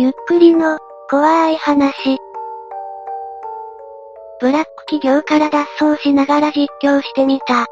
[0.00, 0.78] ゆっくりの、
[1.10, 2.18] 怖い話。
[4.40, 7.66] ブラック企業から脱走しながら実況してみた。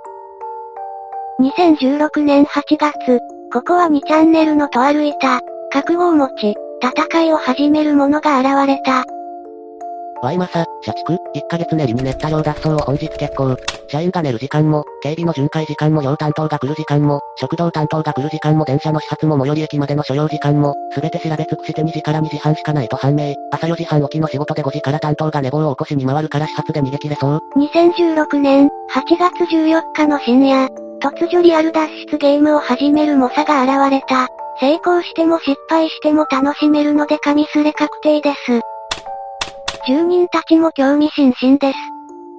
[1.40, 3.20] 2016年8月、
[3.52, 5.40] ここは2チャンネルのと歩いた、
[5.70, 9.04] 覚悟を持ち、戦いを始める者が現れた。
[10.22, 11.18] ワイマサ、社畜、1
[11.48, 13.56] ヶ月練りに練った量脱走を本日決行。
[13.88, 23.34] 社員が寝る時間も、警備の巡回時間も量担当が来る時間も、食堂担当が来る時間も電車の始発も最寄り駅までの所要時間も、すべて調べ尽くして2時から2時半しかないと判明。
[23.52, 27.40] 朝4時半起きの仕事で5時から担当が寝坊を起こしに回るから始発で逃げ切れそう。
[27.56, 28.68] 2016年8
[29.18, 30.68] 月14日の深夜、
[31.00, 34.28] 突如リアル脱出ゲームを始める猛者が現れた。
[34.58, 38.60] 成功しても失敗しても楽しめるので紙すれ確定です。
[39.86, 41.78] 住人たちも興味津々です。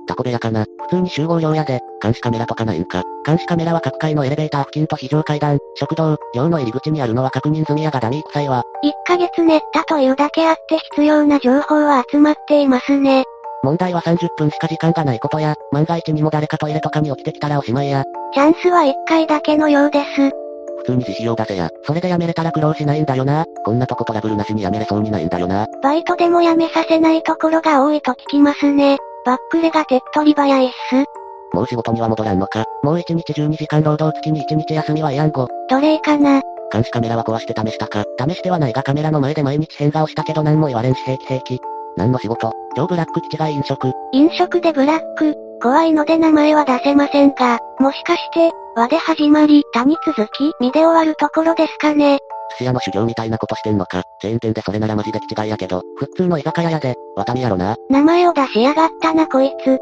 [0.07, 0.65] タコ部屋かな。
[0.89, 3.03] 普通に集合寮屋で、監視カメラとかないんか。
[3.25, 8.63] 監視カメラは各階のエレベーター付近と非常階段、食堂、寮の入り口にあるのは確認済みやがダミー臭いわ。
[8.83, 13.23] 1ヶ月練ったというだけあって必要な情報は集まっていますね。
[13.63, 18.03] 問題は30分しか時間がないことや、万が一にも誰かトイレとかに起きてきたらおしまいや。
[18.33, 20.31] チャンスは1回だけのようです。
[20.77, 21.69] 普通に自費用出せや。
[21.83, 23.45] それで辞めれたら苦労しないんだよな。
[23.65, 25.67] こんなとこトラブルなしに辞めれそうにないんだよな。
[25.83, 28.97] バイトでも辞めさせないところが多いと聞きますね。
[29.25, 31.05] バックレが手っ取り早いっす。
[31.53, 32.63] もう仕事には戻らんのか。
[32.83, 35.47] もう1日12時間労働月に1日休みはやんご。
[35.69, 38.03] 奴隷かな監視カメラは壊して試したか。
[38.19, 41.59] 試してはないがカメラの前で毎日変顔したけど何も言われんし平気平気。
[41.95, 42.51] 何の仕事？
[42.75, 43.91] 超ブラック基地が飲食。
[44.11, 52.19] 飲食でブラック、怖いので名前は出せませんが、もしかして、和で始まり、他に続き、身で終わるところですかね。
[52.51, 54.03] 寿司屋の修行みたいなことしてんのか。
[54.21, 57.75] チェーン店でそれならマジで気違いやけど、普通の居酒屋やで、ワタミやろな。
[57.89, 59.79] 名前を出しやがったなこいつ。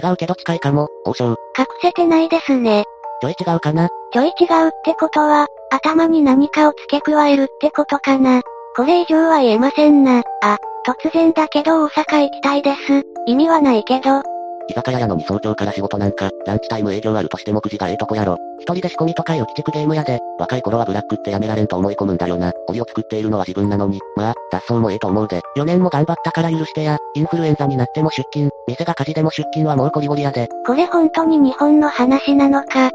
[0.00, 1.30] 違うけど近いかも、王将。
[1.58, 2.84] 隠せてないですね。
[3.20, 3.88] ちょい違うかな。
[4.12, 8.42] ちょい違うってことは、頭に何かを付け加えるってことかな。
[8.76, 10.22] これ以上は言えませんな。
[10.42, 13.02] あ、突然だけど大阪行きたいです。
[13.26, 14.22] 意味はないけど、
[14.68, 18.36] 居酒屋やのに早朝から仕事なんか、ランチタイム営業あるとしても9時がええとこやろ。
[18.58, 22.52] 一人で仕込みとかよ鬼畜ゲームやで、若い頃はブラックってやめられんと思い込むんだよな。
[22.68, 25.40] 檻を作っているのは自分なのに、まあ、脱走もええと思うで。
[25.56, 30.48] 4年も頑張ったから許してや、インフルエンザになっても出勤、店が火事でも出勤はもうゴリゴリやで。
[30.66, 32.90] これ本当に日本の話なのか。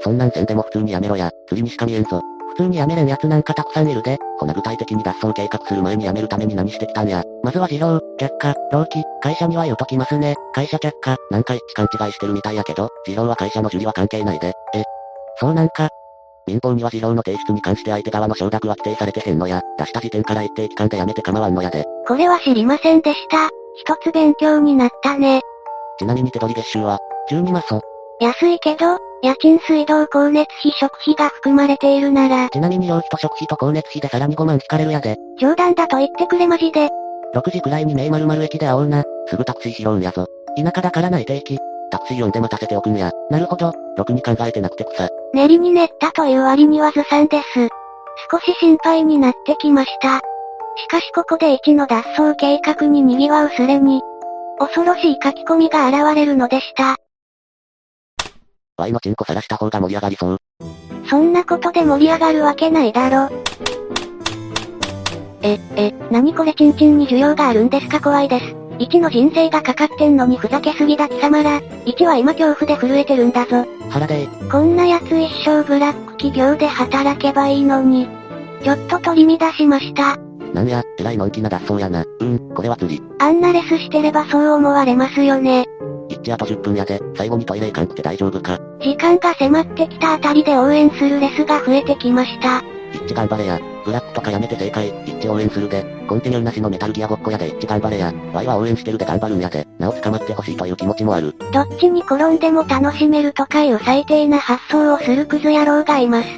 [0.00, 2.20] そんなんせんでも普通にやめろや、釣りにしか見えんぞ。
[2.50, 4.18] 普通にやめれん奴なんかたくさんいるで。
[4.38, 7.22] ほな具体的に脱走計画する前にやめるために何してきたんや。
[7.42, 10.34] まずは事業、却下、労基、会社には言うときますね。
[10.52, 14.52] 会社却下、なんか一致勘違いしてるみたいやけど、事業は会社の受理は関係ないで。
[14.74, 14.82] え、
[15.40, 15.88] そうなんか。
[16.46, 21.84] 民法には事業の提出に関して相手側の承諾は規定されてへんのや、出した時点から一定期間でやめて構わんのやで。
[22.06, 23.48] これは知りませんでした。
[23.76, 25.40] 一つ勉強になったね。
[25.98, 26.98] ちなみに手取り月収は、
[27.30, 27.80] 12マソ。
[28.20, 35.16] 安いけど、家賃水道光熱費食費が含まれているなら、ちなみに料費と食費と光熱費でさらに5万引かれるやで。
[35.40, 36.90] 冗談だと言ってくれマジで。
[37.34, 39.02] 6時くらいに名〇〇駅で会おうな。
[39.28, 40.26] すぐタクシー拾うんやぞ。
[40.62, 41.58] 田舎だからない定期。
[41.90, 43.12] タクシー呼んで待たせておくんや。
[43.30, 43.72] なるほど。
[43.96, 45.08] ろくに考えてなくて草。
[45.32, 47.68] 練りに練ったという割にはずさんです。
[48.30, 50.18] 少し心配になってきました。
[50.18, 54.02] しかしここで一の脱走計画に賑わうすれに、
[54.58, 56.98] 恐ろしい書き込みが現れるのでした。
[58.76, 60.38] ワイのチンコさらした方が盛り上がりそう。
[61.08, 63.28] そんなことで盛り上がるわけないだろ。
[65.42, 68.00] え、え、なにこれチンチンに需要があるんですか？
[68.00, 68.46] 怖いです。
[68.78, 71.60] 1の人生がかかってんのにふざけすぎだ貴様ら。
[71.60, 73.64] 1は今恐怖で震えてるんだぞ。
[73.90, 74.50] 腹でー。
[74.50, 78.08] こんな奴一生ブラック企業で働けばいいのに。
[78.64, 80.16] ちょっと取り乱しました。
[80.52, 82.04] なんや、えらいのんきな脱走やな。
[82.20, 83.00] うん、これは釣り。
[83.20, 85.66] あんなレスしてればそう思われますよね。
[86.08, 88.58] 一致あと10分やで、最後にトイレ行かんくて大丈夫か？
[88.80, 92.62] 時間が迫ってきたあたりで応援するレスが増えてきました。
[92.92, 93.60] 一致頑張れや。
[93.84, 94.88] ブラックとかやめて正解。
[95.04, 95.84] 一致応援するで。
[96.08, 98.12] コンティニューなしのメタルギアごっこやで一致頑張れや。
[98.32, 99.66] ワイは応援してるで頑張るんやで。
[99.78, 101.34] なお捕まってほしいという気持ちもある。
[101.52, 106.28] どっちに転んでも楽しめるとかいう最低な発想をするクズ野郎がいます。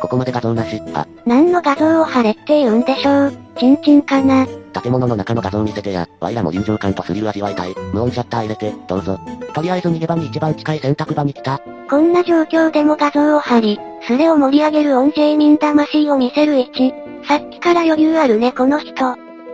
[0.00, 0.80] ここまで画像なし。
[0.94, 3.32] あ、何の画像を貼れって言うんでしょう。
[3.58, 4.46] チンチンかな。
[4.70, 6.08] 建物の中の画像見せてや。
[6.20, 7.74] ワイらも臨場感とスリル味わいたい。
[7.92, 9.18] 無音シャッター入れて、どうぞ。
[9.54, 11.60] とりあえず逃げ場に一番近い選択場に来た。
[11.88, 16.94] こんな状況でも画像を貼り、スレを盛り上げるオンジェイミン魂を見せる位置。
[17.26, 18.94] さっきから余裕あるねこの人。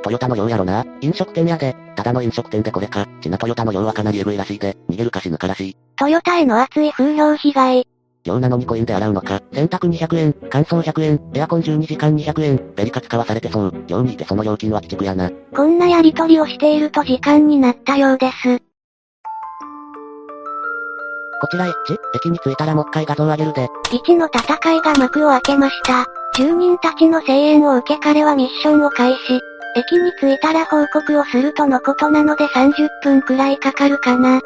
[0.03, 0.85] トヨタのようやろな。
[1.01, 1.75] 飲食店やで。
[1.97, 3.07] ただの飲食店でこれか。
[3.21, 4.77] ちなトヨタのようはかなりエグいらしいで。
[4.89, 5.77] 逃げるか死ぬからしい。
[5.97, 7.89] トヨタへの熱い風評被害。
[8.27, 9.41] 量なのにコインで洗うのか。
[9.53, 13.85] 洗濯200円、乾燥100円、エアコン12時間200円、ベリカ使わされてそう。
[13.87, 15.31] 量にいてその料金は鬼畜やな。
[15.55, 18.59] こんなやりとりをしていると時間になったようです。
[21.39, 23.69] こちらエッチ、駅に着いたらもう一回画像上げるで。
[23.91, 26.07] 1の戦いが幕を開けました。
[26.35, 29.41] 住人たちの声援を受け彼はミッションを開始。
[29.77, 34.41] 駅に着いたら報告をするとのことなので30分くらいかかるかな。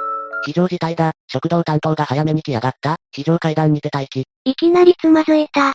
[0.45, 1.13] 非常事態だ。
[1.27, 2.97] 食堂担当が早めに来やがった。
[3.13, 4.25] 非常階段にて待機。
[4.45, 5.73] いきなりつまずいた。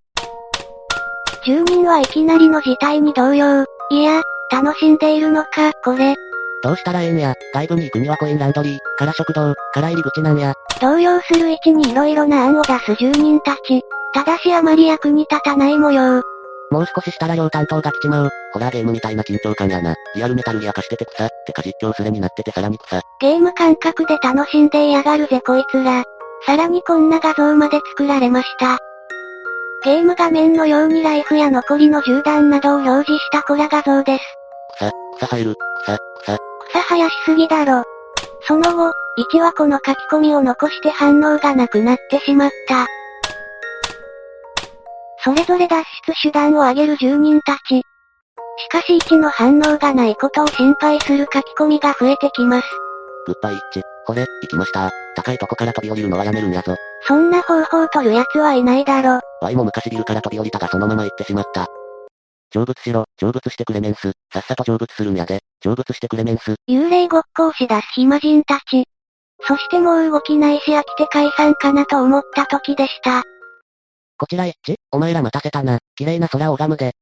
[1.45, 3.65] 住民はいきなりの事態に動揺。
[3.91, 4.21] いや、
[4.51, 6.15] 楽しんでいるのか、これ。
[6.63, 7.35] どうしたらええんや。
[7.53, 10.53] 外部に行くにはコインランドリー、から食堂、から入り口なんや。
[10.81, 13.81] 動揺する位置に色々な案を出す住人たち。
[14.13, 16.21] ただしあまり役に立たない模様。
[16.75, 18.30] もう少ししたら両担当が来ちまう。
[18.51, 19.95] ホラーゲームみたいな緊張感やな。
[20.13, 21.30] リアルメタルギア化してて草。
[21.48, 23.01] てか実況すれになっててさらに草。
[23.22, 26.04] ゲーム感覚で楽しんでやがるぜこいつら。
[26.45, 28.77] さらにこんな画像まで作られました。
[29.86, 34.24] ゲーム画面のようにライフや残りの銃弾などを表示したコラ画像です。
[34.75, 36.38] 草、草生える、草、草。
[36.72, 37.83] 草生やしすぎだろ。
[38.42, 38.92] その後、
[39.33, 42.86] 1はこの書き込みを残して反応がなくなってしまった。
[45.25, 47.81] それぞれ脱出手段を挙げる住人たち。
[48.57, 52.68] しかし1の反応がないことを心配する書き込みが増えてきます。
[53.25, 53.81] グッバイ一致。
[54.06, 54.92] これ、行きました。
[55.16, 56.75] 高いとこから飛び降りるのはやめるんやぞ。
[57.07, 59.19] そんな方法を取る奴はいないだろ。
[59.42, 61.66] ワイも昔ビルから飛び降りたがそのまま行ってしまった。
[62.54, 64.12] 成仏しろ、成仏してくれメンス。
[64.31, 65.42] さっさと成仏するんやで。
[65.63, 66.54] 成仏してくれメンス。
[66.69, 68.86] 幽霊ごっこをし出す暇人たち。
[69.42, 73.24] そしてもう動きないし飽きて解散かなと思った時でした。
[74.17, 75.79] こちら一致お前ら待たせたな。
[75.97, 76.94] 綺麗な空を拝むで。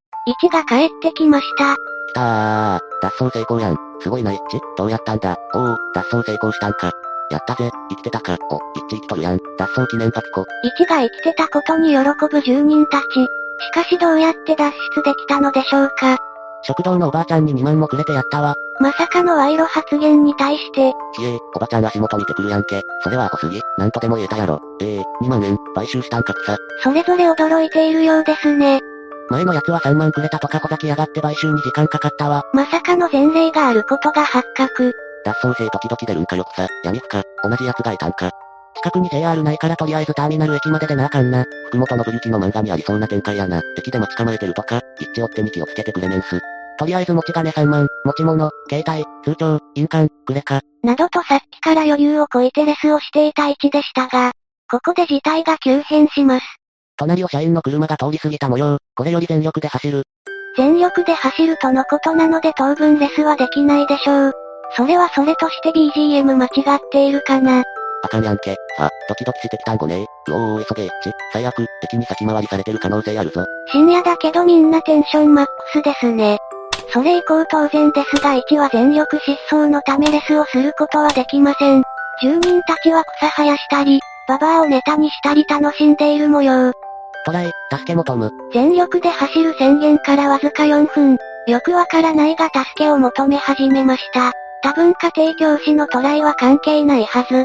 [0.42, 1.76] 1が帰ってきました。
[1.76, 2.80] 来たー。
[3.02, 3.76] 脱走成功やん。
[4.00, 5.38] すごいな一致どうやったんだ？
[5.54, 6.90] おお、脱走成功したんか。
[7.30, 8.36] やったぜ、生きてたか。
[8.50, 9.38] お、一致生きとるやん。
[9.56, 10.40] 脱走記念パピコ。
[10.40, 10.44] 1
[10.88, 11.98] が生きてたことに喜
[12.30, 13.04] ぶ住人たち。
[13.04, 16.18] しかしどうやって脱出できたのでしょうか？
[16.66, 18.54] 食堂のおばあちゃんに2万もくれてやったわ。
[18.80, 22.82] まさかの賄賂発言に対して、ひえー、おばちゃん足元見てくるやんけ。
[23.02, 23.60] それはアホすぎ。
[23.78, 24.60] なんとでも言えたやろ。
[24.80, 26.56] ええー、2万円、買収したんか草。
[26.82, 28.80] それぞれ驚いているようですね。
[29.30, 32.42] 前のやつは3万くれたとかほざきやがって買収に時間かかったわ。
[32.52, 34.92] まさかの前例があることが発覚。
[35.24, 36.66] 脱走性時々出るんかよ草。
[36.82, 37.22] 闇深。
[37.42, 38.30] 同じやつがいたんか。
[38.76, 41.44] 近くに JR ないからとりあえずターミナル駅まででなあかんな。
[41.68, 43.62] 福本信之の漫画にありそうな展開やな。
[43.78, 46.40] 駅で待ち構えてるとか、一致追ってに気をつけてくれメンス。
[46.78, 50.60] とりあえず持ち金3万、持ち物、携帯、通帳、印鑑、くれか。
[50.82, 54.32] などとさっきから余裕をこいてレスをしていた位置でしたが、
[54.70, 56.46] ここで事態が急変します。
[56.96, 58.78] 隣を社員の車が通り過ぎた模様。
[58.94, 60.02] これより全力で走る。
[60.56, 64.32] 全力で走るとのことなので当分レスはできないでしょう。
[64.76, 67.62] それはそれとして BGM 間違っているかな。
[68.02, 68.56] あかんやんけ。
[68.78, 71.12] あ、ドキドキしてきたんごねうおー急げ一致。
[71.32, 73.44] 最悪、敵に先回りされてる可能性あるぞ。
[73.72, 76.38] 深夜だけどみんなテンションマックスですね。
[76.94, 81.82] それ以降当然ですが1は全力疾走のためレスをすることはできません。
[82.22, 83.98] 住民たちは草生やしたり、
[84.28, 86.72] ババアをネタにしたり楽しんでいる模様。
[87.26, 88.30] トライ、助け求む。
[88.52, 91.18] 全力で走る宣言からわずか4分。
[91.48, 94.30] よくわからないが助けを求め始めました。
[94.62, 97.44] 多分家庭教師のトライは関係ないはず。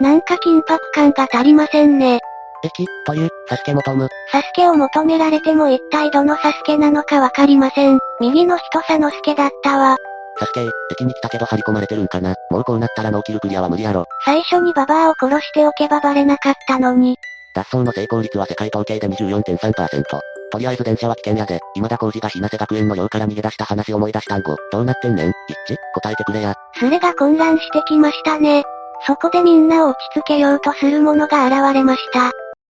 [0.00, 2.20] なんか緊迫感が足りませんね。
[2.64, 4.08] 駅、という、助け求む。
[4.32, 7.98] サスケを求められても一体どのサスケなのかわかりません。
[8.20, 9.96] 右の人佐之助だったわ。
[10.38, 12.34] サスケ、駅に来たけど張り込まれてるんかな。
[12.50, 14.04] もうこうなったらノーキルクリアは無理やろ。
[14.24, 17.16] 最初にババアを殺しておけばバレなかったのに。
[17.54, 20.02] 脱走の成功率は世界統計で24.3%。
[20.50, 24.56] とりあえず電車は危険やで、今田耕司が日生学園の寮から逃げ出した話思い出したんご。
[24.72, 25.28] どうなってんねん？
[25.28, 25.76] 一致？
[25.94, 26.54] 答えてくれや。
[26.74, 28.64] スレが混乱してきましたね。
[29.06, 32.30] そこでみんなを落ち着けようとする者が現れました。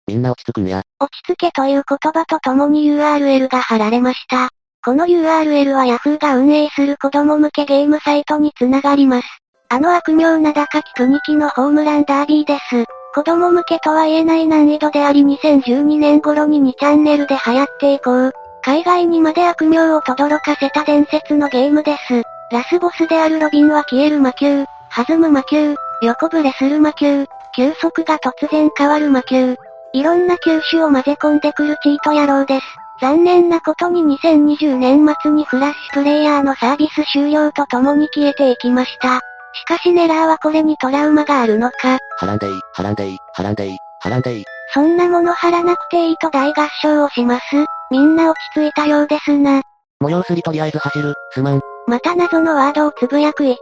[0.09, 0.83] みんな落ち着くんや。
[0.99, 4.49] 落ち着けという言葉とともに URL が貼られました。
[4.83, 9.29] この URL は Yahoo が運営する子供向けゲームサイトにつながります。
[9.69, 12.87] あの悪名名高き国木のホームランダービーです。
[13.15, 22.23] 子供向けとは言えない難易度であり2012年頃に2チャンネルで流行って以降、海外にまで悪名を轟かせた伝説のゲームです。
[22.51, 29.57] ラスボスであるロビンは消える魔球、弾む魔球、横ブレする魔球、球速が突然変わる魔球。
[29.95, 32.67] いろんな球種を混ぜ込んでくるチート野郎です。
[33.01, 39.21] 残念なことに2020年末にフラッシュプレイヤーのサービス終了とともに消えていきました。
[39.55, 44.45] しかしネラーはこれにトラウマがあるのか、はらんでいい、はらんでいい、はらんでいい、はらんでいい。
[44.75, 47.45] そんなもの貼らなくていいと大合唱をします？
[47.91, 49.63] みんな落ち着いたようですな。
[50.01, 51.61] 模様すりとりあえず走る、すまん。
[51.87, 53.55] また謎のワードをつぶやく1。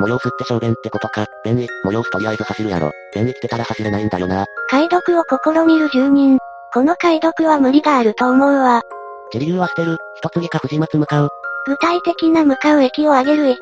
[0.00, 1.26] 模様すって小便ってことか。
[1.44, 2.90] 便利、模様すとりあえず走るやろ。
[3.14, 4.46] 便利来てたら走れないんだよな。
[4.68, 6.38] 解読を試みる住人。
[6.72, 8.80] この解読は無理があると思うわ。
[9.32, 11.28] 自流は捨てる、一継ぎか藤松向かう。
[11.66, 13.56] 具体的な向かう駅を上げる1。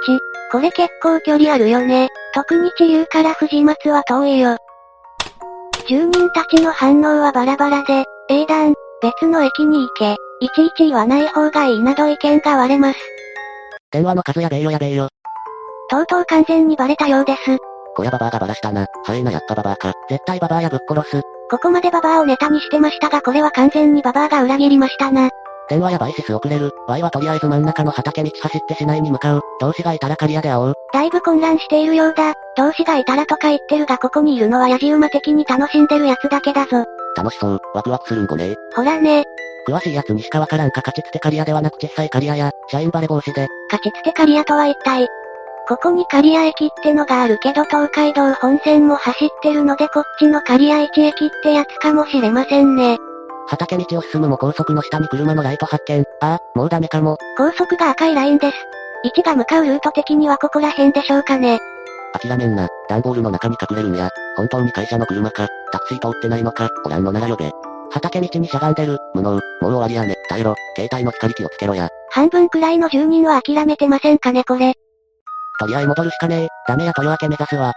[0.53, 2.09] これ結構距離あるよね。
[2.35, 4.57] 特に地流から藤松は遠いよ。
[5.89, 10.17] 住人たちの反応はバラバラで、英断、別の駅に行け。
[10.41, 12.99] いちいち言わない方がいいなど意見が割れます。
[13.91, 15.09] 電話の数やべえよやべえよ。
[15.89, 17.59] とうとう完全にバレたようです。
[17.97, 18.87] こりゃババアがバラしたな。
[19.05, 19.93] はいなやっぱババアか。
[20.09, 21.23] 絶対ババアやぶっ殺す。
[21.51, 25.31] ここまでババアをネタにしてましたがこれは完全にババアが裏切りましたな。
[25.69, 26.73] 電話やバイシス遅れる。
[26.87, 29.43] ワイはとりあえず真ん中の畑道走って市内に向かう。
[29.61, 30.75] 同志がいたら刈谷で会おう。
[30.93, 32.35] だいぶ混乱しているようだ。
[32.57, 36.85] 同志がいたらとか言ってるがここにいるのはヤジ馬的に楽しんでるやつだけだぞ。
[37.17, 37.61] 楽しそう。
[37.75, 39.25] ワクワクするんごねほらね、
[39.69, 43.49] 詳しいやつにしかわからんか勝ちつて刈谷ではなく小さい刈谷や、社員バレ防止で。
[43.71, 45.07] 勝ちつて刈谷とは一体。
[45.69, 52.97] ここに刈谷駅ってのがあるけど東海道本線も走ってるのでこっちの刈谷一駅ってやつかもしれませんね。
[53.49, 56.05] 畑道を進むも高速の下に車のライト発見。
[56.23, 57.19] ああ、もうダメかも。
[57.37, 58.57] 高速が赤いラインです。
[59.15, 61.59] 1が向かうルート的にはここら辺でしょうかね。
[62.15, 62.69] 諦めんな。
[62.89, 64.09] 段ボールの中に隠れるんや。
[64.37, 65.49] 本当に会社の車か。
[65.71, 66.71] タクシー通ってないのか。
[66.87, 67.53] おらんのなら呼べ。
[67.91, 68.99] 畑道にしゃがんでる。
[69.15, 69.33] 無能。
[69.33, 70.17] もう終わりやね。
[70.31, 70.55] 耐えろ。
[70.77, 71.91] 携帯の光気をつけろや。
[72.11, 74.75] 半分くらいの住人は諦めてませんかねこれ。
[75.59, 76.49] とりあえ戻るしかねえ。
[76.67, 77.73] ダメや豊明目指すわ。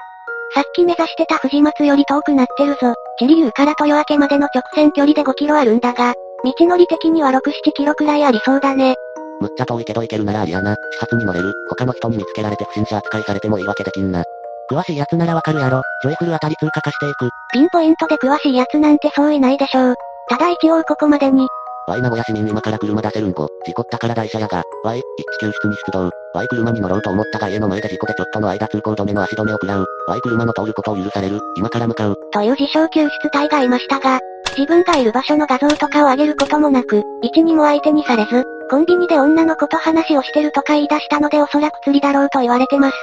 [0.54, 2.94] さっき目指してた藤松より遠くなってるぞ。
[3.18, 8.96] チリ流から豊明までの直線距離で5キロあるんだが、道のり的には6、7キロくらいありそうだね。
[9.40, 10.76] むっちゃ遠いけど行けるならありやな。
[10.94, 11.54] 始発に乗れる。
[11.70, 14.24] 他の人に見つけられて不審者扱いされても言い訳できんな。
[14.70, 15.82] 詳しいやつならわかるやろ。
[16.04, 17.30] ジョイフルあたり通過化していく。
[17.54, 19.96] ピンポイントで詳しいやつなんてそういないでしょう。
[20.30, 21.48] ただ一応ここまでに、
[21.88, 23.48] Y 名古屋市民今から車出せるんご。
[23.66, 24.64] 事故ったから台車やが。
[24.84, 26.12] Y、一地救出に出動。
[26.34, 29.86] Y 車に乗ろうと思ったが家の前で事故でちょっとの間通行止めの足止めを食らう。
[30.08, 31.40] Y 車の通ることを許される。
[31.58, 32.18] 今から向かう。
[32.32, 34.20] という自称救出隊がいましたが、
[34.58, 42.96] 自分がいる場所の画像とかを上げることもなく、一にも相手にされず、コンビニで女の子と話をしてるとか言い出したのでおそらく釣りだろうと言われてます。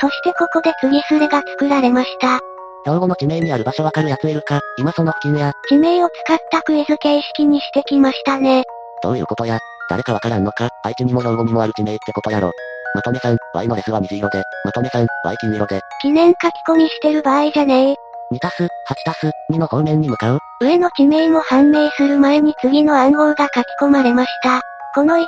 [0.00, 2.40] そしてここで次スレが作られました。
[2.84, 4.60] 兵庫の地名にある場所わかるやついるか？
[4.78, 5.52] 今その付近や。
[5.68, 8.64] 地名を使ったクイズ形式にしてきましたね。
[9.02, 9.58] どういうことや
[9.90, 10.68] 誰かわからんのか？
[10.84, 12.52] 愛知にも兵庫にもある地名ってことやろ。
[12.94, 17.94] まとめさん、Y のレスは虹色で、まとめさん、Y 金色で、記念書き込みしてる場合じゃねえ。
[18.34, 18.68] 2たす、8
[19.04, 20.38] たす、2の方面に向かう？
[20.62, 24.62] 上の地名も判明する前に次の暗号が書き込まれました。
[24.94, 25.26] この1、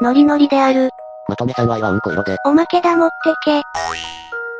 [0.00, 0.90] ノリノリである。
[1.28, 3.62] まとめさん Y はうんこ色で、おまけだ持ってけ。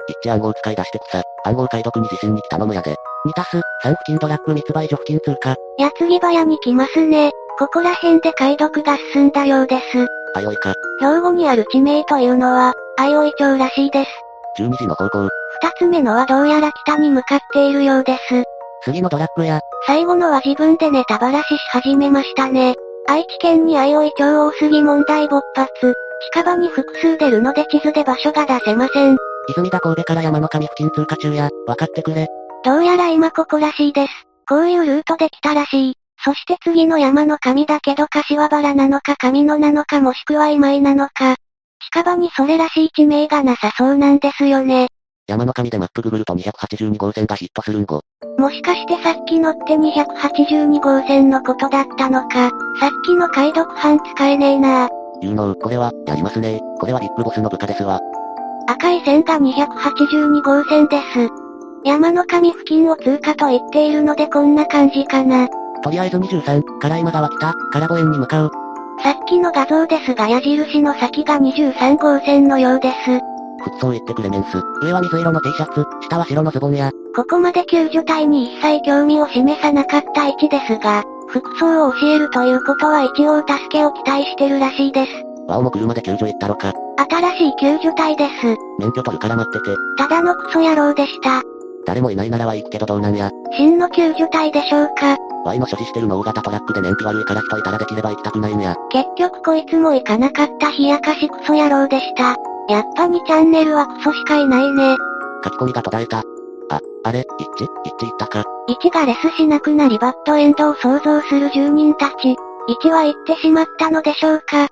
[0.09, 1.23] 一致暗号使い出してくさ。
[1.45, 2.97] 暗号解読に自信に来頼むやで。
[3.27, 5.57] 2たす、3付近ドラッグ密売所付近通過。
[5.79, 7.31] 矢継ぎ早に来ますね。
[7.59, 10.07] ここら辺で解読が進んだようです。
[10.35, 10.75] あよいか。
[11.01, 14.11] 兵庫にある地名というのは、相生町らしいです。
[14.59, 15.29] 12時の方向。
[15.63, 18.45] 二つ目のはどうやら北に向かっているようです。
[18.85, 22.75] 次のドラッグや、最後のは自分でネタバラシし始めましたね。
[23.09, 25.69] 愛知県に相生町大杉問題勃発。
[26.33, 29.17] 近場に複数出るので地図で場所が出せません。
[29.49, 32.29] 泉田神戸から山の神付近通過中や、分かってくれ。
[32.65, 34.13] どうやら今ここらしいです。
[34.49, 35.95] こういうルートで来たらしい。
[36.25, 41.35] そして次の山の神だけど柏原なのか神野なのかもしくは今井なのか。
[41.93, 44.89] 近場にそれらしい地名がなさそうなんですよね。
[45.27, 48.03] 山の神でマップググると282号線がヒットするんご。
[48.39, 52.51] もしかしてさっきのって282号線のことだったのか。
[52.79, 54.89] さっきの解読班使えねえな
[55.21, 58.01] 有能、これは、やりますねこれはビッグボスの部下ですわ。
[58.67, 61.29] 赤い線が282号線です。
[61.85, 65.49] 山の神付近を通過と言っているのでこんな感じかな。
[65.83, 68.51] とりあえず23、から今川北、から五円に向かう。
[69.03, 73.21] さっきの画像ですが矢印の先が23号線のようです。
[73.65, 74.61] 服装言ってくれメンス。
[74.83, 76.91] 上は水色の T シャツ、下は白のズボンや。
[77.17, 85.32] ここまで救助隊に一切興味を示さなかった位置ですが、服装を教えるということは一応助けを期待してるらしいです。
[85.49, 86.73] ワオも車で救助行ったろか。
[87.11, 88.57] 新しい救助隊です。
[88.79, 89.77] 免許取るから待ってて。
[89.99, 91.43] ただのクソ野郎でした。
[91.85, 93.31] 誰もいないならは行くけどどうなんや。
[93.57, 98.77] 真の救助隊でしょうか Y の所持してるの大型トラックで燃費悪いから人いたらできれば行きたくないんや。
[98.91, 102.37] 結局こいつも行かなかった冷やかしクソ野郎でした。
[102.69, 104.97] やっぱ2チャンネルはクソしかいないね。
[105.45, 106.19] 書き込みが途絶えた。
[106.71, 107.67] あ、あれ、一致？
[107.85, 108.45] 一致行ったか。
[108.69, 112.37] 1がレスしなくなりバッドエンドを想像する住人たち。
[112.69, 114.69] 1は行ってしまったのでしょうか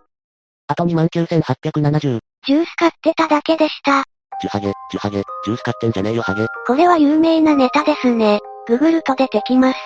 [0.70, 2.20] あと29,870。
[2.46, 4.04] ジュース買ってただけでした。
[4.40, 6.46] ジュハゲ、ジュハゲ、ジュース買ってんじゃねえよハゲ。
[6.64, 8.38] これは有名なネタですね。
[8.68, 9.78] ググると出てきます。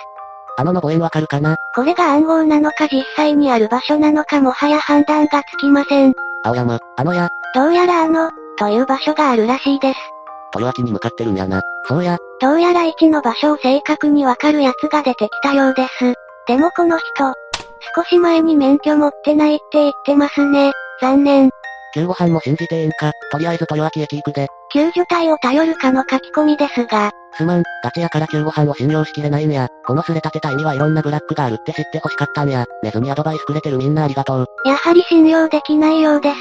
[0.59, 1.55] あののご縁わかるかな？
[1.73, 6.13] これが暗号なのか実際にある場所なのかもはや判断がつきません。
[6.43, 9.99] 青山、あのや、どうやらあの、という場所があるらしいです。
[10.53, 11.61] 豊明に向かってるんやな。
[11.87, 16.13] そうや、どうやら1の場所を正確にわかるやつが出てきたようです。
[16.47, 17.33] でもこの人、
[17.95, 20.71] 少し前に免許持ってないって言ってますね。
[21.01, 21.49] 残念。
[21.93, 23.11] 救護班も信じてええんか。
[23.31, 24.47] とりあえず豊明駅行くで。
[24.71, 29.67] 救助隊を頼るかの書き込みですが、すまん、ガチやから救護班を信用しきれないんや。
[29.85, 32.65] このすれ立て隊にはいろんなブラックがあるって知って欲しかったんや。
[32.83, 34.47] ネズミアドバイスくれてるみんなありがとう。
[34.65, 36.35] やはり信用できないようです。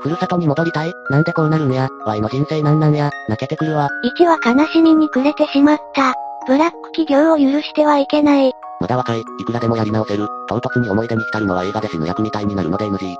[0.00, 1.88] ふるさとに戻りたいなんでこうなるんや。
[2.04, 3.10] ワイの人生なんなんや。
[3.28, 3.88] 泣けてくるわ。
[4.18, 6.14] 1は悲しみに暮れてしまった。
[6.46, 8.52] ブラック企業を許してはいけない。
[8.80, 10.28] まだ若い、いくらでもやり直せる。
[10.48, 13.14] 唐突に思い出に浸るのは映画で死ぬ役みたいになるので NG。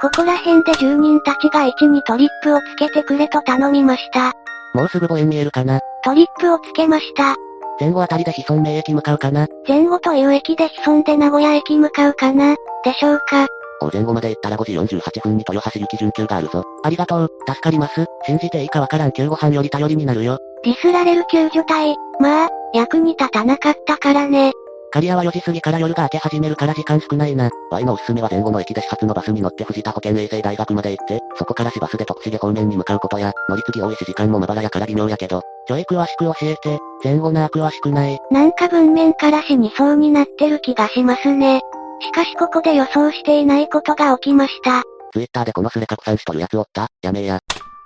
[0.00, 4.32] ここら辺で住人たちが1にトリップをつけてくれと頼みました。
[4.74, 5.80] もうすぐ母園見えるかな。
[6.04, 7.34] トリップをつけました。
[7.80, 9.46] 前後あたりで子孫名駅向かうかな。
[9.66, 12.54] 前後という駅で潜んで名古屋駅向かうかな
[12.84, 13.46] でしょうか
[13.80, 16.64] お前後まで行ったら5時48分に豊橋行き準急があるぞ。
[16.82, 18.06] ありがとう、助かります。
[18.26, 20.38] 信じていいかわからん救護班より頼りになるよ。
[20.64, 21.94] ディスられる救助隊。
[22.20, 24.52] まあ、役に立たなかったからね。
[24.90, 27.50] 刈谷は4時過ぎから夜が明け始めるから時間少ないな。
[27.70, 38.18] Y のおすすめは前後の駅で始発のバスに乗って藤田保健衛生大学まで行って、そこから市バスで徳重方面に向かうことや、乗り継ぎ多いし時間もまばらやから微妙やけど、ちょい詳しく教えて、前後な詳しくない。
[38.30, 41.60] なんか文面から死にそうになってる気がしますね。
[42.00, 44.82] しかしここで予想していないことが起きました。
[45.12, 47.40] ツイッターでこのスレ拡散しとるやつおったやめえや。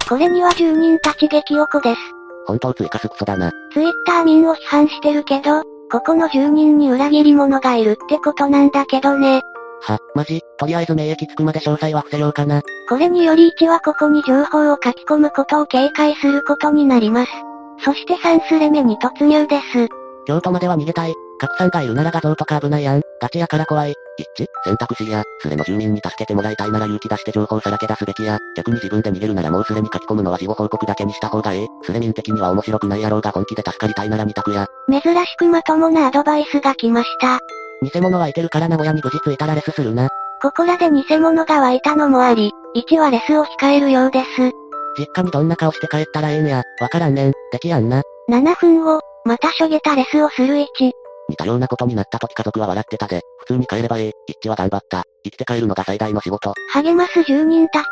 [0.09, 2.01] これには住人たち激おこです。
[2.47, 3.51] 本当追加すクソだな。
[3.73, 9.43] ツイッター民を批判してるけど、ここの住人に裏切り者がいるってことなんだけどね。
[9.83, 12.63] は、マジとりあえず名駅着くまで詳細は伏せようかな。
[12.89, 17.33] これにより1はここに情報を書き込むことを警戒することになります。
[17.85, 19.89] そして3スレ目に突入です。
[20.25, 21.15] 京都までは逃げたい。
[21.39, 23.03] 拡散がいるなら画像とか危ないやん。
[23.21, 23.95] ガチやから怖い。
[24.19, 31.67] 一致選択肢や、スレの住民に助けてもらいたいなら勇気出して情報さらけ出すべきや、逆に自分で逃げるならもうスレに書き込むのは事後報告だけにした方がええ。
[31.83, 34.67] スレ民的には面白くないやろうが本気で助かりたいなら二択や。
[34.91, 37.39] 珍しくまともなアドバイスが来ました。
[37.83, 40.09] 偽物はいてるから名古屋に無事着いたらレスするな。
[40.43, 44.27] ここらで偽物が湧いたのもあり、1はレスを控えるようです。
[44.99, 46.63] 実家にどんな顔して帰ったらええんや。
[46.81, 47.33] わからんねん。
[47.53, 48.03] できやんな。
[48.31, 50.67] 7分後、またしょげたレスをする1。
[51.33, 54.13] 似たようなことになった時家族は笑ってたで、普通に帰ればええ。
[54.29, 55.05] 一致は頑張った。
[55.25, 56.53] 生きて帰るのが最大の仕事。
[56.75, 57.87] 励ます住人たち。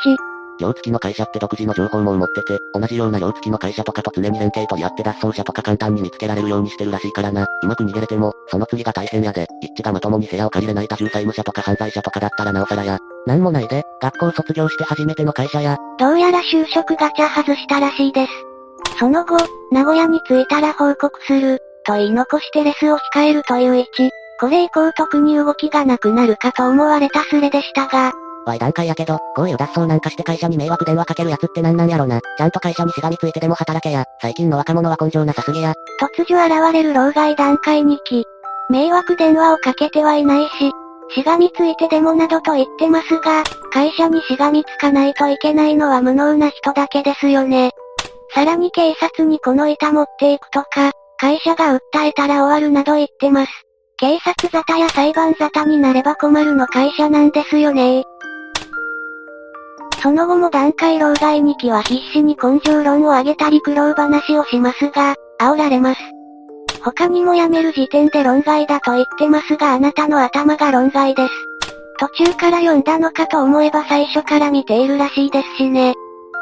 [0.61, 7.47] 寮付きの会社って独自の情報も持ってて、同じような寮付きの会社とかと常に連携取り合って脱走者とか簡単に見つけられるようにしてるらしいからな。
[7.63, 9.47] うまく逃げれても、その次が大変やで。
[9.63, 12.99] 一致がまともに部屋を借りれない多重債務者とか犯罪者とかだったらなおさらや。
[13.27, 15.79] なんもないで、学校卒業して初めての会社や。
[15.99, 18.33] どうやら就職ガチャ外したらしいです。
[18.99, 19.37] その後、
[19.73, 23.87] 名古屋に着いたら報告する、と言い残してレスを控えるという1。
[24.41, 28.13] これ以降特に動きがなくなるかと思われたスレでしたが、
[28.47, 32.21] わい段階やけど、こういう脱走なんかして会社に迷惑電話かけるやつってなんなんやろな。
[32.39, 34.05] ちゃんと会社にしがみついてでも働けや。
[34.21, 35.75] 最近の若者は根性なさすぎや。
[36.01, 38.25] 突如現れる老害段階2期。
[38.71, 40.73] 迷惑電話をかけてはいないし、
[41.13, 47.73] しがみついてでもなどと言ってますが、会社にしがみつかないといけないのは無能な人だけですよね。
[48.33, 53.53] さらに警察にこの板持っていくとか、会社が訴えたら終わるなど言ってます。
[53.99, 58.05] 警察沙汰や裁判沙汰になれば困るの会社なんですよね
[60.03, 66.01] その後も段階老害2期は必死に根性論を上げたり苦労話をしますが、煽られます。
[66.83, 71.33] 他にも辞める時点で論外だと言ってますがあなたの頭が論外です。
[71.99, 75.93] 途中から読んだのかと思えば最初から見ているらしいですしね。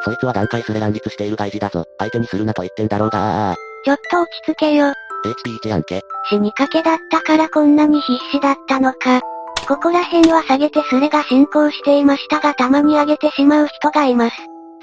[0.05, 1.85] そいつは段階すれ乱立している外事だぞ。
[1.99, 4.87] 相手にするなと言ってんだろうがあああちょっと落ち着けよ。
[4.89, 4.95] あ。
[5.25, 6.03] HP1 やんけ。
[6.31, 9.21] 死にかけだったからこんなに必死だったのか。
[9.67, 14.37] ここら辺は下げてスレが進行していましたがたまに上げてしまう人がいます。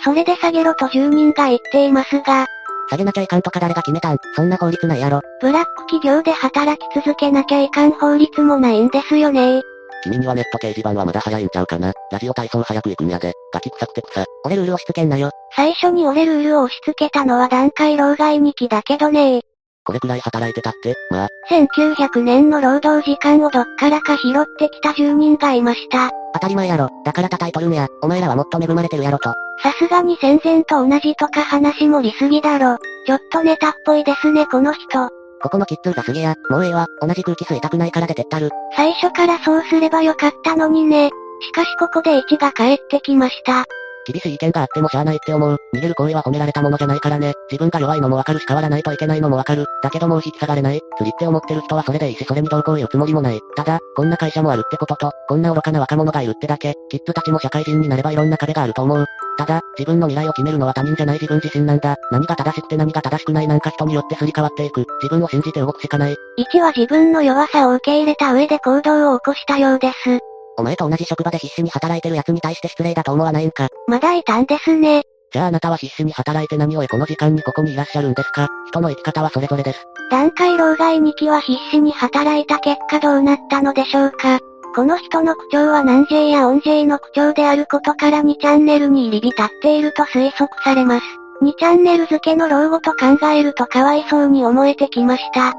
[0.03, 2.45] それで下げろと住人が言っていますが、
[2.89, 4.17] 下げなきゃいかんとか誰が決めたん？
[4.35, 5.21] そんな法律ないやろ。
[5.41, 9.63] ブラック企業で働き続けなきゃいかん法律もないんですよね
[10.05, 11.91] 君にはネット掲示板はまだ早いんちゃうかな。
[12.11, 13.33] ラジオ体操早く行くんやで。
[13.51, 14.23] ガキ臭くて草。
[14.45, 15.31] 俺ルール押し付けんなよ。
[15.55, 19.41] 最初に俺ルールを押し付けたのは段階老害2期だけどね
[19.83, 26.11] これくらい働いてたって、まあ、1900年の労働時間をどっからか拾ってきた住人がいました。
[26.33, 26.89] 当たり前やろ。
[27.03, 27.87] だから叩いとるんや。
[28.01, 29.29] お前らはもっと恵まれてるやろと。
[29.63, 32.77] さすがに戦前と同じとか話盛りすぎだろ。
[33.05, 35.14] ちょっとネタっぽいですねこの人。
[35.45, 36.33] ここのキッズがすげや。
[36.49, 36.87] もうええわ。
[36.99, 38.49] 同じ空気吸いたくないから出てったる。
[38.75, 41.11] 最初からそうすればよかったのにね。
[41.39, 43.65] しかしここで1が帰ってきました。
[44.05, 45.57] 厳しい意見があってもしゃあないって思う。
[45.73, 47.33] 逃げる行為は褒められたものじゃないからね。
[47.49, 49.65] 自分が弱いのもわかるし変わらないといけないのもわかる。
[49.83, 50.81] だけどもう引き下がれない。
[50.97, 53.39] 釣りって思ってる人はそれでいいしそれにどうこう言うつもりもない。
[53.55, 59.05] ただ、こんな会社もあるってことと、こんな愚かな若者がいるってだけ、キッズたちも社会人になればいろんな壁があると思う。
[59.37, 61.95] ただ、自分の未来を決めるのは他人じゃない自分自身なんだ。
[62.11, 64.85] 何が正しくて何が正しくないなんか人によってすり替わっていく。
[65.01, 66.15] 自分を信じて動くしかない。
[66.53, 70.19] 1は自分の弱さを受け入れた上で行動を起こしたようです。
[70.57, 73.67] お前と同じ職場で必死に働いてる奴に対して失礼だと思わないんか？
[73.87, 75.03] まだいたんですね。
[75.31, 78.47] じゃああなたは必死に働いて何を得この時間にここにいらっしゃるんですか？
[78.67, 79.85] 人の生き方はそれぞれです。
[80.09, 84.39] 段階老害2期は必死に働いた結果どうなったのでしょうか？
[84.75, 91.05] この人の口調は南 J や音 J の口調であることから2チャンネルに入り浸っていると推測されます。
[91.41, 95.53] 2チャンネル付けの老後と考えるとかわいそうに思えてきました。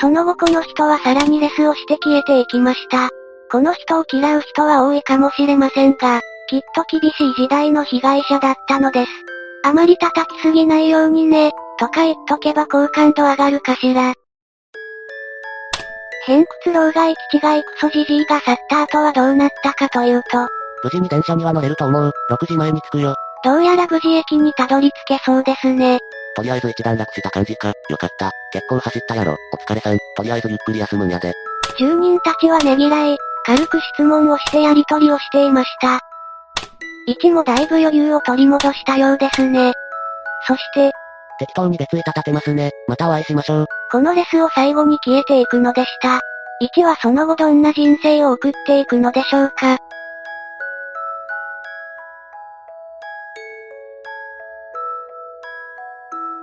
[0.00, 3.10] その後この人はさらにレスをして消えていきました。
[3.50, 9.10] この人を嫌う人は多いかもしれませんが、きっと厳しい時代の被害者だったのです。
[9.64, 14.12] あまり叩きすぎないようにね、とか言っとけば好感度上がるかしら。
[16.26, 20.46] 偏屈老害気違いクソじじいが去った後はどうなったかというと、
[20.84, 22.12] 無事に電車には乗れると思う。
[22.30, 23.14] 6時前に着くよ。
[23.44, 26.00] どうやら無事駅にたどり着けそうですね。
[26.36, 27.72] とりあえず一段落した感じか。
[27.88, 28.30] よかった。
[28.52, 29.36] 結構走ったやろ。
[29.52, 29.98] お疲れさん。
[30.16, 31.32] とりあえずゆっくり休むんやで。
[31.78, 33.16] 住人たちはねぎらい、
[33.48, 36.00] 軽く質問をしてやりとりをしていました。
[37.08, 39.72] 1もだいぶ余裕を取り戻したようですね。
[40.46, 40.92] そして、
[41.38, 42.72] 適当に別板立てますね。
[42.88, 43.66] またお会いしましょう。
[43.90, 46.20] このレスを最後に消えていくのでした。
[46.60, 49.78] 1はその後どんな人生を送っていくのでしょうか。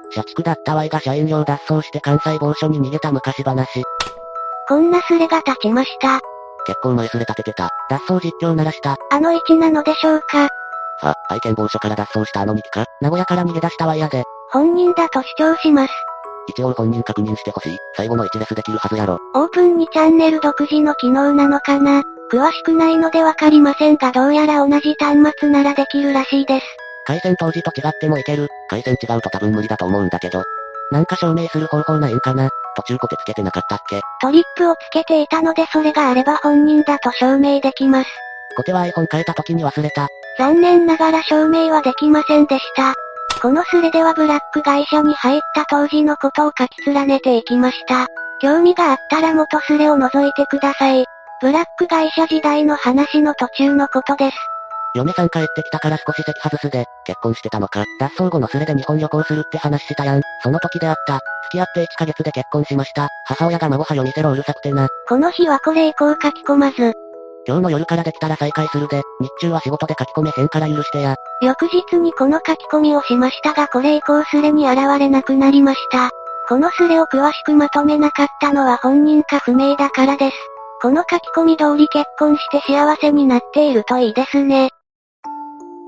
[0.10, 3.84] 社畜だった Y が社員寮脱走して関西某所に逃げた昔話。
[4.68, 6.20] こんなスレが立ちました。
[6.66, 7.70] 結構前すれ立ててた。
[7.90, 8.98] 脱走実況鳴らした。
[9.12, 10.50] あの1なのでしょうか。
[11.02, 14.24] あ、愛犬某所から脱走したあの2機か名古屋から逃げ出した Y やで。
[14.52, 15.94] 本人だと主張します。
[16.48, 17.78] 一応本人確認してほしい。
[17.96, 19.20] 最後の1レスできるはずやろ。
[19.34, 26.66] オープンにチャンネル独自の機能なのかな詳しくないのでわかりませんがどうやら同じ端末ならできるらしいです。
[27.06, 28.48] 回線当時と違ってもいける。
[28.70, 30.44] 回線違うと多分無理だと思うんだけど。
[30.92, 32.50] なんか証明する方法ないんかな？
[32.76, 34.02] 途中コテつけてなかったっけ？
[34.22, 38.10] トリップをつけていたのでそれがあれば本人だと証明できます。
[38.56, 40.08] コテは iPhone 変えた時に忘れた。
[40.38, 42.94] 残念ながら証明はできませんでした。
[43.42, 48.08] このスレではブラック会社に入った当時のことを書き連ねていきました。
[48.40, 51.06] 興味があったら元スレを覗いてください。
[51.42, 54.38] ブラック会社時代の話の途中のことです。
[54.96, 57.84] 嫁さん帰ってきたから少し席外すで、結婚してたのか。
[58.00, 60.22] 脱走後のスレで日本旅行するって話したやん。
[60.42, 61.16] その時であった。
[61.16, 63.10] 付き合って1ヶ月で結婚しました。
[63.26, 64.88] 母親が孫はよ見せろうるさくてな。
[65.10, 66.94] この日はこれ以降書き込まず、
[67.48, 71.16] 今日の夜からできたら再開するで、日中は仕事で書き込めへんから許してや。
[71.42, 76.10] 翌日にこの書き込みをしましたがこれ以降スレに現れなくなりました。
[76.48, 80.38] このスレを詳しくまとめなかったのは本人か不明だからです。
[80.82, 84.70] この書き込み通り結婚して幸せになっているといいですね。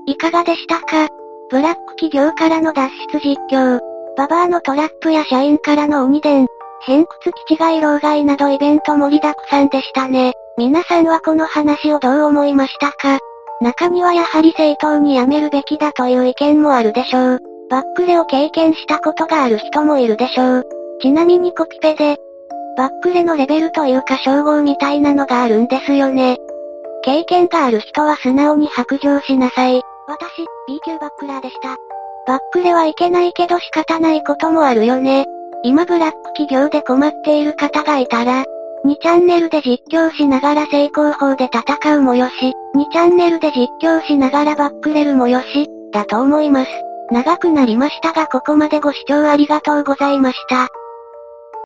[0.08, 1.06] いかがでしたか？
[1.50, 3.78] ブラック企業からの脱出実況、
[4.16, 6.46] ババアのトラップや社員からの鬼伝、
[6.80, 10.32] 偏屈気違い老害などイベント盛りだくさんでしたね。
[10.56, 13.18] 皆さんはこの話をどう思いましたか？
[13.60, 17.40] 中にはやはり正当に辞めるべきだという意見もあるでしょう。
[17.68, 20.64] バックレを経験したことがある人もいるでしょう。
[21.02, 22.16] ちなみにコピペで、
[22.78, 26.38] バックレのレベルというか称号みたいなのがあるんですよね。
[27.04, 29.82] 経験がある人は素直に白状しなさい。
[30.08, 31.76] 私、B 級バックラーでした。
[32.26, 35.26] バックレはいけないけど仕方ないこともあるよね。
[35.62, 38.44] 今ブラック企業で困っている方がいたら、
[38.86, 46.70] 2チャンネルで実況しながら成功法で戦うもよし、2チャンネルで実況しながらバックレるもよし、だと思います。
[47.10, 50.68] 長くなりましたがここまでご視聴ありがとうございました。